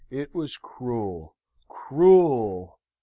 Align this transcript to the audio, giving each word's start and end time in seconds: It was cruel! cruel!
It 0.09 0.33
was 0.33 0.57
cruel! 0.57 1.35
cruel! 1.69 2.79